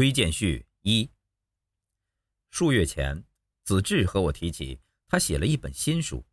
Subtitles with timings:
[0.00, 1.06] 推荐序一。
[2.48, 3.22] 数月前，
[3.64, 6.24] 子智和我提起，他写了一本新书，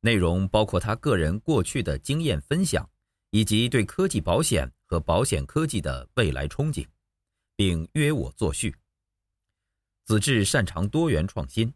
[0.00, 2.90] 内容包括他个人过去的经验分享，
[3.30, 6.84] 以及对科技保险和保险科技的未来憧憬，
[7.54, 8.74] 并约我作序。
[10.04, 11.72] 子智擅长多元创新，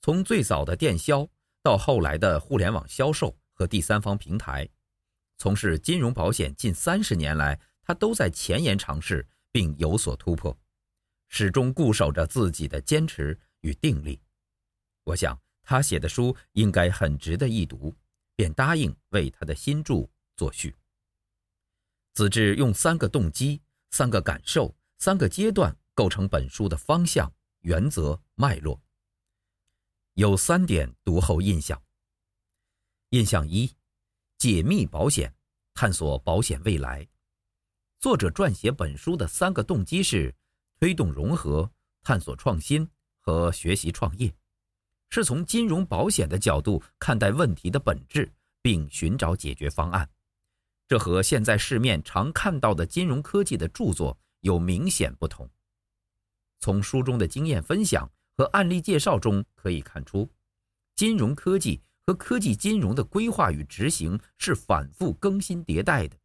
[0.00, 1.28] 从最早的电销
[1.60, 4.68] 到后来的互联网销售和第三方平台，
[5.38, 10.58] 从事金融保险近三十年来，他都在前沿尝试并有所突破，
[11.28, 14.20] 始终固守着自己的坚持与定力。
[15.04, 17.94] 我想他写的书应该很值得一读，
[18.34, 20.74] 便答应为他的新著作序。
[22.14, 28.80] 子智用三个动机、三个感受、三个阶段构成本书的方向、原则、脉络。
[30.14, 31.82] 有三点读后印象。
[33.10, 33.74] 印象一：
[34.38, 35.34] 解密保险，
[35.74, 37.08] 探索保险未来。
[38.02, 40.34] 作者撰写本书的三个动机是：
[40.80, 41.70] 推动融合、
[42.02, 42.84] 探索创新
[43.20, 44.34] 和学习创业，
[45.08, 48.28] 是从金融保险的角度看待问题的本质，
[48.60, 50.10] 并寻找解决方案。
[50.88, 55.48] 这和现在市面常看到的金融科技的著作有明显不同。
[56.58, 60.28] 从书中的经验分享和案例介绍中可以看出，
[60.96, 61.80] 金融科技。
[62.04, 66.16] 和科技金融的规划与执行是反复更新迭代的，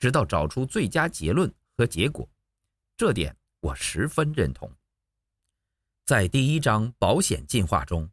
[0.00, 2.28] 直到找出最佳结论和结果。
[2.96, 4.68] 这点我十分认同。
[6.04, 8.10] 在第一章“保险进化”中，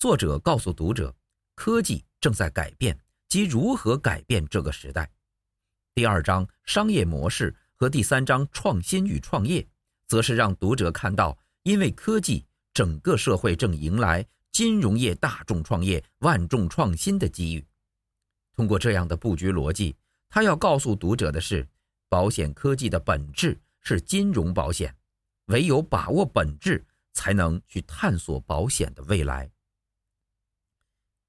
[0.00, 1.14] 作者告诉读者，
[1.54, 5.08] 科技正在改变及如何改变这个时代。
[5.94, 9.64] 第二章“商业模式”和第三章“创新与创业”，
[10.08, 14.26] 则是让读者看到，因为科技，整个社会正迎来。
[14.52, 17.62] 金融业大众创业、万众创新的机遇。
[18.54, 19.94] 通过这样的布局逻辑，
[20.28, 21.66] 他要告诉读者的是：
[22.08, 24.94] 保险科技的本质是金融保险，
[25.46, 29.50] 唯有把握本质，才能去探索保险的未来。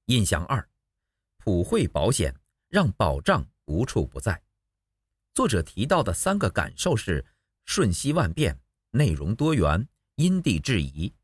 [0.06, 0.68] 印象二：
[1.38, 2.34] 普惠保险
[2.68, 4.42] 让保障无处不在。
[5.34, 7.24] 作者提到的三个感受是：
[7.64, 8.58] 瞬息万变、
[8.90, 11.14] 内容多元、因地制宜。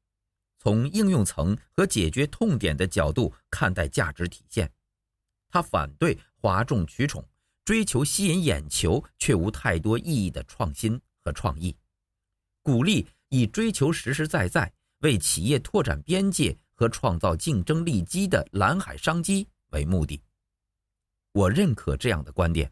[0.59, 4.73] 从应用层和解决痛点的角度看待价值体现，
[5.49, 7.27] 他反对哗众取宠、
[7.65, 11.77] 追求吸引眼球却无太多意义的创新和创意，
[12.63, 20.21] 鼓励以追求实实在在、为企业拓展边界和创造竞争利基的蓝海商机为目的。
[21.33, 22.71] 我认可这样的观点，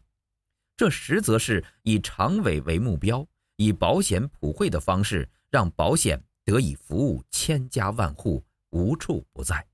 [0.77, 6.23] 这实则是以长尾为目标，以保险普惠的方式让保险。
[6.45, 9.65] 得以服务千家万户，无处不在。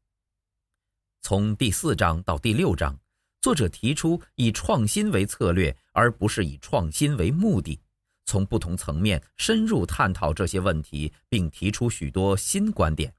[1.24, 2.96] 从第四章到第六章，
[3.42, 7.80] 作者提出以创新为策略，而不是以创新为目的，
[8.26, 13.14] 从不同层面深入探讨这些问题，并提出许多新观点。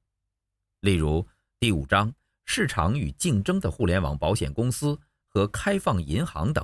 [0.80, 1.26] 例如，
[1.58, 2.12] 第五章
[2.44, 6.62] “市场与竞争的互联网保险公司和开放银行”等；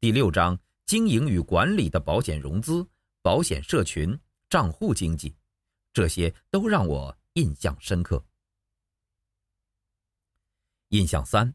[0.00, 2.86] 第六章“经营与管理的保险融资、
[3.20, 4.18] 保险社群、
[4.48, 5.34] 账户经济”。
[5.92, 8.24] 这些都让我印象深刻。
[10.88, 11.54] 印象三，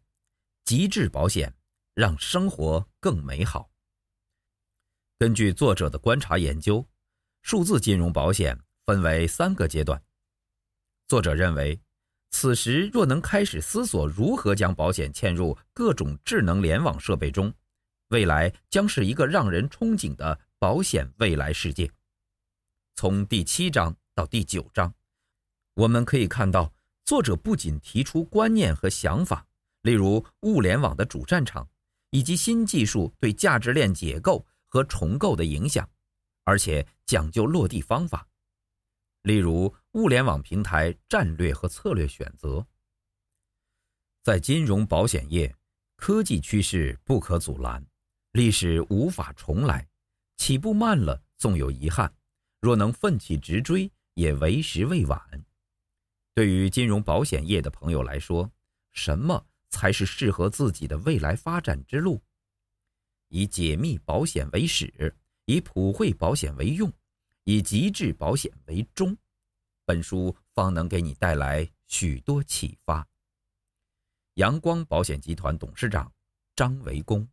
[0.68, 1.56] 极致保险
[1.94, 3.72] 让生活更美好。
[5.18, 6.86] 根据作者的观察研究，
[7.42, 10.04] 数字金融保险分为三个阶段。
[11.08, 11.80] 作者认为，
[12.32, 17.54] 此时若能开始思索如何将保险嵌入各种智能联网设备中，
[18.10, 21.90] 未来将是一个让人憧憬的保险未来世界。
[22.96, 23.96] 从第七章。
[24.14, 24.92] 到第九章，
[25.76, 26.74] 我们可以看到，
[27.06, 29.46] 作者不仅提出观念和想法，
[29.82, 31.68] 例如物联网的主战场，
[32.10, 35.90] 以及新技术对价值链结构和重构的影响，
[36.44, 38.28] 而且讲究落地方法，
[39.24, 42.66] 例如物联网平台战略和策略选择。
[44.24, 45.56] 在金融保险业，
[45.96, 47.86] 科技趋势不可阻拦，
[48.32, 49.88] 历史无法重来，
[50.38, 52.14] 起步慢了纵有遗憾，
[52.60, 53.92] 若能奋起直追。
[54.18, 55.46] 也为时未晚。
[56.34, 58.52] 对于金融保险业的朋友来说，
[58.92, 62.22] 什么才是适合自己的未来发展之路？
[63.30, 65.16] 以解密保险为始，
[65.46, 66.92] 以普惠保险为用，
[67.44, 69.16] 以极致保险为终，
[69.86, 73.08] 本书方能给你带来许多启发。
[74.36, 76.12] 阳光保险集团董事长
[76.56, 77.28] 张维功。